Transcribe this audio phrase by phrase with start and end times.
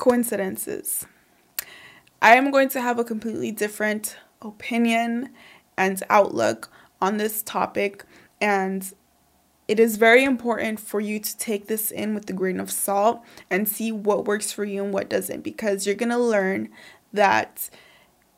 [0.00, 1.06] coincidences.
[2.22, 5.28] I am going to have a completely different opinion
[5.76, 6.70] and outlook
[7.02, 8.04] on this topic,
[8.40, 8.92] and
[9.68, 13.22] it is very important for you to take this in with a grain of salt
[13.50, 16.70] and see what works for you and what doesn't because you're going to learn
[17.12, 17.68] that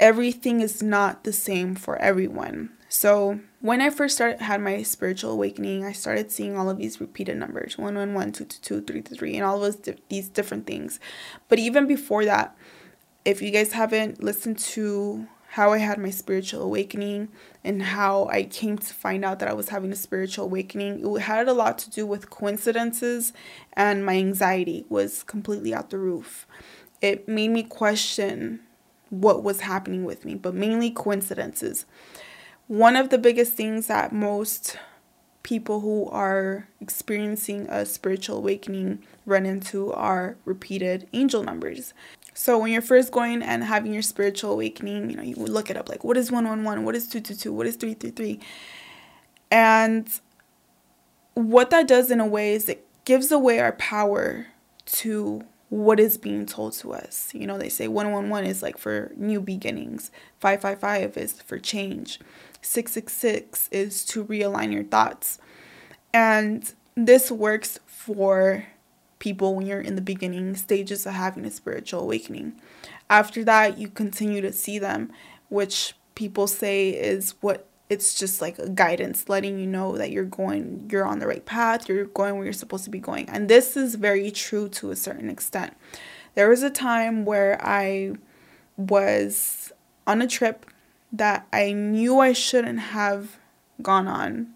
[0.00, 2.70] everything is not the same for everyone.
[2.96, 7.00] So, when I first started had my spiritual awakening, I started seeing all of these
[7.00, 11.00] repeated numbers 111, 222, 333, and all of those, these different things.
[11.48, 12.56] But even before that,
[13.24, 17.30] if you guys haven't listened to how I had my spiritual awakening
[17.64, 21.04] and how I came to find out that I was having a spiritual awakening.
[21.04, 23.32] It had a lot to do with coincidences,
[23.72, 26.46] and my anxiety was completely out the roof.
[27.00, 28.60] It made me question
[29.10, 31.86] what was happening with me, but mainly coincidences.
[32.66, 34.78] One of the biggest things that most
[35.42, 41.92] people who are experiencing a spiritual awakening run into are repeated angel numbers.
[42.32, 45.76] So when you're first going and having your spiritual awakening, you know, you look it
[45.76, 48.40] up like what is 111, what is 222, what is 333?
[49.50, 50.08] And
[51.34, 54.46] what that does in a way is it gives away our power
[54.86, 55.44] to
[55.74, 57.30] what is being told to us.
[57.34, 62.20] You know, they say 111 is like for new beginnings, 555 is for change,
[62.62, 65.40] 666 is to realign your thoughts.
[66.12, 68.66] And this works for
[69.18, 72.52] people when you're in the beginning stages of having a spiritual awakening.
[73.10, 75.12] After that, you continue to see them,
[75.48, 80.24] which people say is what it's just like a guidance letting you know that you're
[80.24, 83.48] going you're on the right path you're going where you're supposed to be going and
[83.48, 85.76] this is very true to a certain extent
[86.34, 88.12] there was a time where i
[88.76, 89.72] was
[90.06, 90.66] on a trip
[91.12, 93.38] that i knew i shouldn't have
[93.82, 94.54] gone on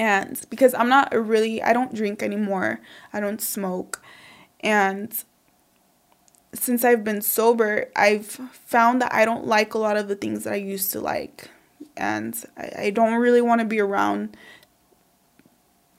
[0.00, 2.80] and because I'm not really, I don't drink anymore,
[3.12, 4.02] I don't smoke.
[4.60, 5.12] And
[6.54, 10.44] since I've been sober, I've found that I don't like a lot of the things
[10.44, 11.50] that I used to like.
[11.96, 14.36] And I, I don't really want to be around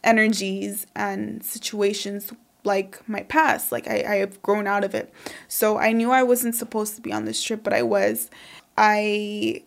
[0.03, 2.31] energies and situations
[2.63, 3.72] like my past.
[3.72, 5.13] Like I, I have grown out of it.
[5.47, 8.29] So I knew I wasn't supposed to be on this trip, but I was.
[8.78, 9.63] I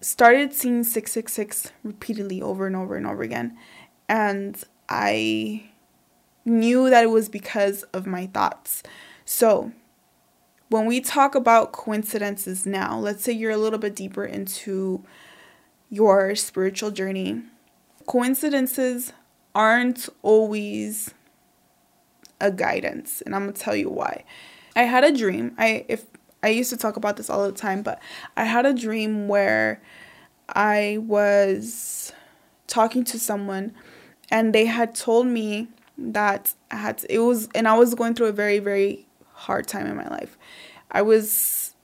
[0.00, 3.56] started seeing 666 repeatedly over and over and over again.
[4.08, 5.70] And I
[6.44, 8.82] knew that it was because of my thoughts.
[9.24, 9.72] So,
[10.68, 15.04] when we talk about coincidences now, let's say you're a little bit deeper into
[15.90, 17.42] your spiritual journey,
[18.06, 19.12] coincidences
[19.54, 21.12] aren't always
[22.40, 24.24] a guidance, and I'm to tell you why.
[24.74, 25.54] I had a dream.
[25.58, 26.06] I if
[26.42, 28.00] I used to talk about this all the time, but
[28.36, 29.82] I had a dream where
[30.48, 32.12] I was
[32.66, 33.74] talking to someone
[34.30, 35.68] and they had told me
[35.98, 39.66] that I had to, it was and I was going through a very very hard
[39.66, 40.38] time in my life.
[40.90, 41.74] I was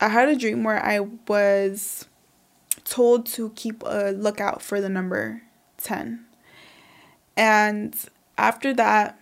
[0.00, 2.06] I had a dream where I was
[2.84, 5.42] told to keep a lookout for the number
[5.78, 6.24] 10.
[7.36, 7.96] And
[8.38, 9.18] after that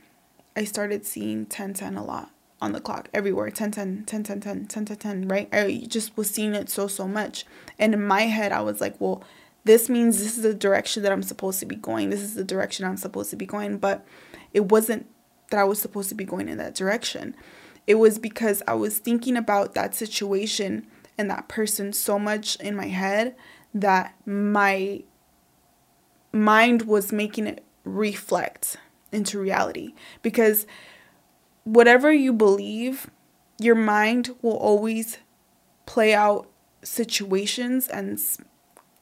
[0.54, 2.30] I started seeing 1010 a lot
[2.60, 3.50] on the clock everywhere.
[3.50, 5.48] 10 10 10 10 10 10 10 10 right?
[5.52, 7.44] I just was seeing it so so much.
[7.78, 9.22] And in my head i was like well
[9.64, 12.10] this means this is the direction that i'm supposed to be going.
[12.10, 13.78] This is the direction i'm supposed to be going.
[13.78, 14.04] But
[14.52, 15.06] it wasn't
[15.50, 17.34] that i was supposed to be going in that direction.
[17.86, 20.86] It was because i was thinking about that situation
[21.18, 23.34] and that person so much in my head
[23.74, 25.02] that my
[26.32, 28.76] mind was making it reflect
[29.10, 30.66] into reality because
[31.64, 33.10] whatever you believe,
[33.58, 35.18] your mind will always
[35.86, 36.48] play out
[36.82, 38.20] situations and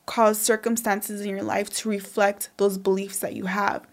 [0.07, 3.87] cause circumstances in your life to reflect those beliefs that you have.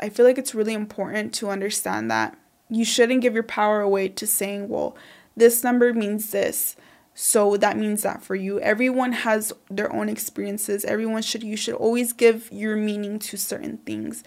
[0.00, 2.36] I feel like it's really important to understand that
[2.70, 4.96] you shouldn't give your power away to saying, well,
[5.36, 6.76] this number means this.
[7.20, 8.60] So that means that for you.
[8.60, 10.84] Everyone has their own experiences.
[10.84, 14.22] Everyone should you should always give your meaning to certain things.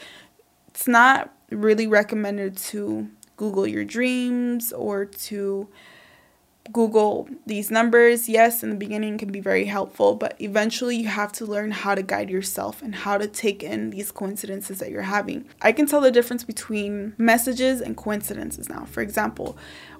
[0.67, 5.69] It's not really recommended to Google your dreams or to
[6.73, 8.27] Google these numbers.
[8.27, 11.95] Yes, in the beginning can be very helpful, but eventually you have to learn how
[11.95, 15.45] to guide yourself and how to take in these coincidences that you're having.
[15.61, 18.83] I can tell the difference between messages and coincidences now.
[18.83, 19.57] For example,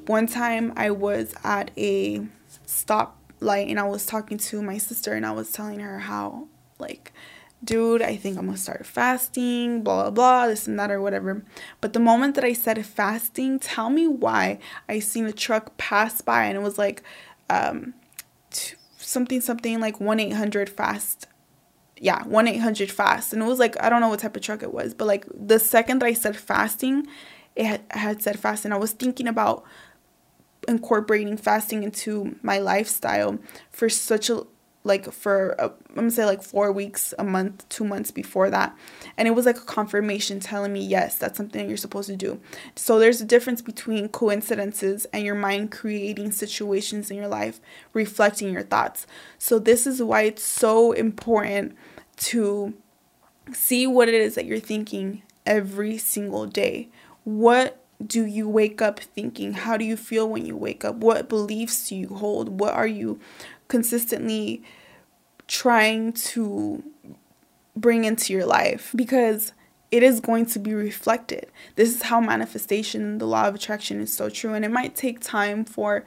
[0.08, 2.28] one time I was at a
[2.72, 6.48] stoplight and I was talking to my sister and I was telling her how
[6.80, 7.12] like
[7.64, 11.44] dude, I think I'm gonna start fasting, blah, blah, blah, this and that, or whatever.
[11.80, 14.60] But the moment that I said fasting, tell me why
[14.90, 17.04] I seen a truck pass by and it was like
[17.50, 17.94] um,
[18.50, 21.28] t- something, something like 1 800 fast.
[21.98, 23.34] Yeah, 1 800 fast.
[23.34, 25.26] And it was like, I don't know what type of truck it was, but like
[25.34, 27.08] the second that I said fasting,
[27.56, 28.40] it had, had said.
[28.44, 29.64] I was thinking about
[30.72, 33.38] incorporating fasting into my lifestyle
[33.70, 34.44] for such a
[34.84, 38.76] like for a, I'm gonna say like four weeks, a month, two months before that,
[39.16, 42.40] and it was like a confirmation telling me yes, that's something you're supposed to do.
[42.76, 47.60] So there's a difference between coincidences and your mind creating situations in your life,
[47.94, 49.06] reflecting your thoughts.
[49.38, 51.76] So this is why it's so important
[52.18, 52.74] to
[53.54, 56.90] see what it is that you're thinking every single day.
[57.24, 59.54] What do you wake up thinking?
[59.54, 60.96] How do you feel when you wake up?
[60.96, 62.60] What beliefs do you hold?
[62.60, 63.20] What are you
[63.68, 64.64] consistently
[65.48, 66.84] trying to
[67.76, 68.92] bring into your life?
[68.96, 69.54] Because
[69.92, 71.52] it is going to be reflected.
[71.76, 74.54] This is how manifestation, the law of attraction is so true.
[74.54, 76.06] And it might take time for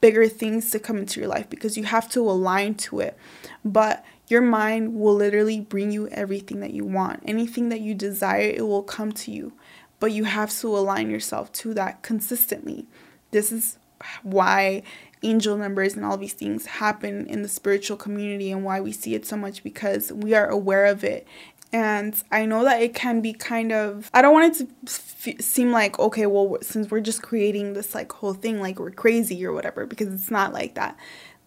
[0.00, 3.16] bigger things to come into your life because you have to align to it.
[3.64, 7.22] But your mind will literally bring you everything that you want.
[7.26, 9.52] Anything that you desire, it will come to you.
[10.00, 12.86] But you have to align yourself to that consistently.
[13.30, 13.78] This is
[14.22, 14.82] why
[15.22, 19.14] angel numbers and all these things happen in the spiritual community and why we see
[19.14, 21.26] it so much because we are aware of it
[21.72, 25.40] and I know that it can be kind of, I don't want it to f-
[25.40, 29.44] seem like, okay, well, since we're just creating this like whole thing, like we're crazy
[29.46, 30.96] or whatever, because it's not like that.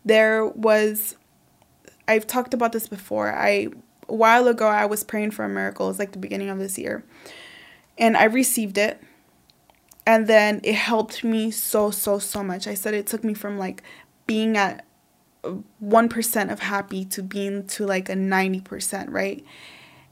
[0.06, 1.18] There was,
[2.08, 3.34] I've talked about this before.
[3.34, 3.68] I,
[4.08, 5.90] a while ago, I was praying for a miracle.
[5.90, 7.04] It's like the beginning of this year.
[7.98, 9.02] And I received it.
[10.06, 12.68] And then it helped me so so so much.
[12.68, 13.84] I said it took me from like
[14.28, 14.86] being at
[15.44, 19.44] 1% of happy to being to like a 90% right?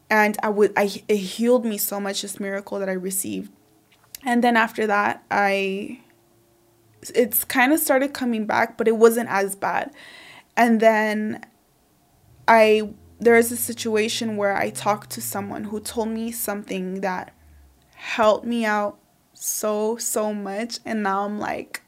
[0.10, 3.52] And i would i it healed me so much this miracle that i received.
[4.24, 6.00] And then after that i
[7.16, 9.94] it's kind of started coming back but it wasn't as bad.
[10.58, 11.46] And then
[12.48, 12.90] i
[13.20, 17.34] there is a situation where i talked to someone who told me something that
[18.02, 18.98] helped me out
[19.34, 20.80] so, so much.
[20.86, 21.84] And now I'm like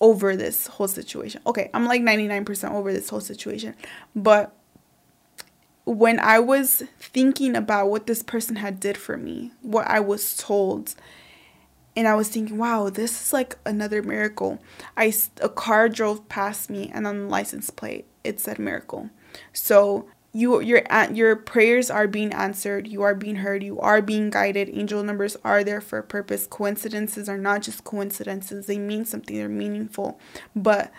[0.00, 1.40] over this whole situation.
[1.44, 3.74] Okay, I'm like 99% over this whole situation.
[4.14, 4.54] But
[5.84, 10.36] when I was thinking about what this person had did for me, what I was
[10.36, 10.94] told,
[11.96, 14.62] and I was thinking, wow, this is like another miracle.
[14.96, 19.10] I a car drove past me, and on the license plate it said miracle.
[19.52, 20.82] So you your
[21.12, 24.68] your prayers are being answered you are being heard you are being guided.
[24.68, 26.46] Angel numbers are there for a purpose.
[26.46, 28.66] Coincidences are not just coincidences.
[28.66, 30.18] They mean something they're meaningful.
[30.54, 30.92] But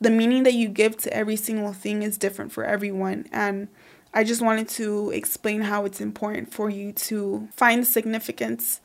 [0.00, 3.26] the meaning that you give to every single thing is different for everyone.
[3.32, 3.68] And
[4.12, 8.80] i just wanted to explain how it's important for you to find the significance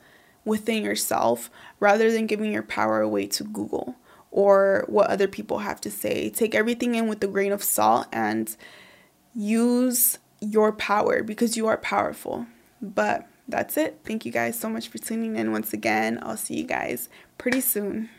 [0.46, 1.50] within yourself
[1.80, 3.96] rather than giving your power away to google
[4.32, 6.30] or what other people have to say.
[6.30, 8.56] Take everything in with a grain of salt and
[9.40, 12.46] use your power because you are powerful.
[12.82, 14.00] But that's it.
[14.04, 16.20] Thank you guys so much for tuning in once again.
[16.22, 18.10] I'll see you guys pretty soon.